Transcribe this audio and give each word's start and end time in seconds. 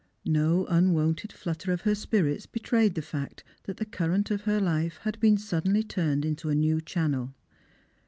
No 0.25 0.65
unwonted 0.65 1.31
flutter 1.31 1.71
of 1.71 1.81
her 1.81 1.93
spirits 1.93 2.47
betrayed 2.47 2.95
the 2.95 3.03
fact 3.03 3.43
that 3.65 3.77
the 3.77 3.85
current 3.85 4.31
of 4.31 4.45
her 4.45 4.59
life 4.59 4.97
had 5.03 5.19
been 5.19 5.37
suddenly 5.37 5.83
turned 5.83 6.25
into 6.25 6.49
a 6.49 6.55
new 6.55 6.81
channel. 6.81 7.35